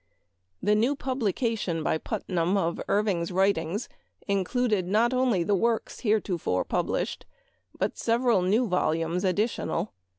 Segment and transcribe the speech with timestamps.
[0.63, 3.87] This new publication by Putnam of Irving's writings
[4.27, 7.27] included not only the works heretofore published,
[7.77, 9.93] but several new volumes additional.